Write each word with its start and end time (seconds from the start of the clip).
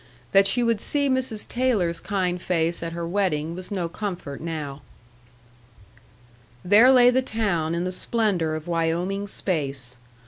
That 0.31 0.47
she 0.47 0.63
would 0.63 0.81
see 0.81 1.09
Mrs. 1.09 1.47
Taylor's 1.47 1.99
kind 1.99 2.41
face 2.41 2.81
at 2.81 2.93
her 2.93 3.07
wedding 3.07 3.53
was 3.53 3.69
no 3.69 3.87
comfort 3.87 4.41
now. 4.41 4.81
There 6.65 6.89
lay 6.89 7.11
the 7.11 7.21
town 7.21 7.75
in 7.75 7.83
the 7.83 7.91
splendor 7.91 8.55
of 8.55 8.65
Wyoming 8.65 9.27
space. 9.27 9.97